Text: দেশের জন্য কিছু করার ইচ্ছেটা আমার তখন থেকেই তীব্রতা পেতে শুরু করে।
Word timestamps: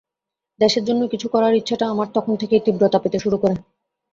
দেশের 0.59 0.83
জন্য 0.85 1.01
কিছু 1.07 1.27
করার 1.33 1.53
ইচ্ছেটা 1.55 1.85
আমার 1.89 2.07
তখন 2.15 2.33
থেকেই 2.41 2.63
তীব্রতা 2.65 2.99
পেতে 2.99 3.17
শুরু 3.19 3.37
করে। 3.37 3.55